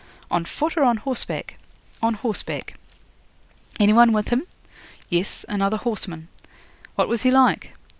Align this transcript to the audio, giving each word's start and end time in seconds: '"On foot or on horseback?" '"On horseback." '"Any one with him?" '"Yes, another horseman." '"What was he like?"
'"On 0.31 0.45
foot 0.45 0.77
or 0.77 0.83
on 0.83 0.97
horseback?" 0.97 1.59
'"On 2.01 2.15
horseback." 2.15 2.73
'"Any 3.79 3.93
one 3.93 4.11
with 4.13 4.29
him?" 4.29 4.47
'"Yes, 5.11 5.45
another 5.47 5.77
horseman." 5.77 6.27
'"What 6.95 7.07
was 7.07 7.21
he 7.21 7.29
like?" 7.29 7.73